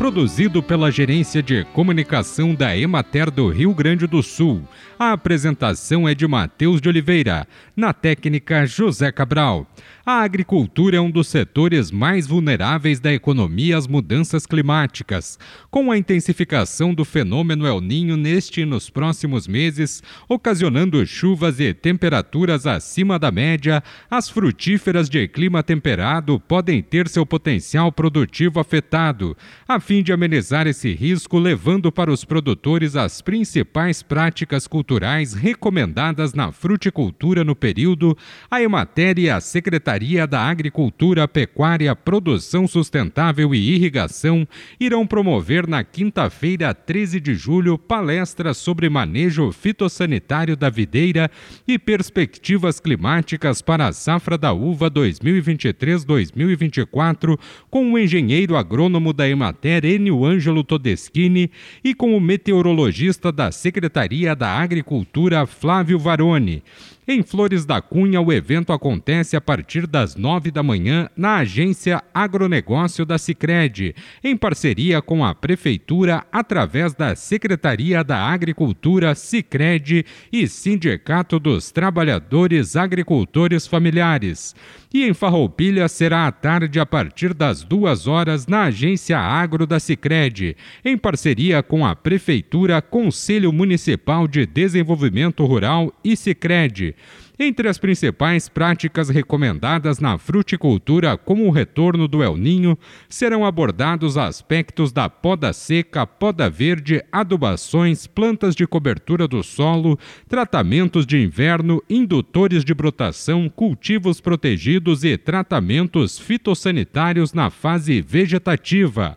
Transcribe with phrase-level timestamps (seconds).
[0.00, 4.66] produzido pela Gerência de Comunicação da Emater do Rio Grande do Sul.
[4.98, 9.66] A apresentação é de Matheus de Oliveira, na técnica José Cabral.
[10.04, 15.38] A agricultura é um dos setores mais vulneráveis da economia às mudanças climáticas.
[15.70, 21.74] Com a intensificação do fenômeno El Ninho neste e nos próximos meses, ocasionando chuvas e
[21.74, 29.36] temperaturas acima da média, as frutíferas de clima temperado podem ter seu potencial produtivo afetado.
[29.68, 36.32] A fim de amenizar esse risco, levando para os produtores as principais práticas culturais recomendadas
[36.32, 38.16] na fruticultura no período,
[38.48, 44.46] a Emater e a Secretaria da Agricultura, Pecuária, Produção Sustentável e Irrigação
[44.78, 51.28] irão promover na quinta-feira, 13 de julho, palestras sobre manejo fitossanitário da videira
[51.66, 57.36] e perspectivas climáticas para a safra da uva 2023-2024,
[57.68, 61.50] com o engenheiro agrônomo da Emater, Enio Ângelo Todeschini,
[61.82, 66.62] e com o meteorologista da Secretaria da Agricultura, Flávio Varone.
[67.08, 72.02] Em Flores da Cunha, o evento acontece a partir das nove da manhã na agência
[72.12, 80.46] Agronegócio da Sicredi, em parceria com a Prefeitura, através da Secretaria da Agricultura, Sicredi e
[80.46, 84.54] Sindicato dos Trabalhadores Agricultores Familiares.
[84.92, 89.80] E em Farroupilha será à tarde a partir das duas horas na agência Agro da
[89.80, 96.89] Sicredi, em parceria com a Prefeitura, Conselho Municipal de Desenvolvimento Rural e Sicredi.
[97.38, 104.18] Entre as principais práticas recomendadas na fruticultura, como o retorno do El Ninho, serão abordados
[104.18, 111.82] aspectos da poda seca, poda verde, adubações, plantas de cobertura do solo, tratamentos de inverno,
[111.88, 119.16] indutores de brotação, cultivos protegidos e tratamentos fitossanitários na fase vegetativa.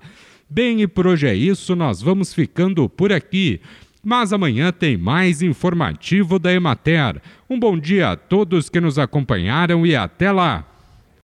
[0.49, 3.59] Bem, e por hoje é isso, nós vamos ficando por aqui.
[4.03, 7.21] Mas amanhã tem mais informativo da Emater.
[7.49, 10.72] Um bom dia a todos que nos acompanharam e até lá!